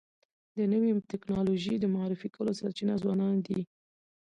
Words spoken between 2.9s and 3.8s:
ځوانان دي.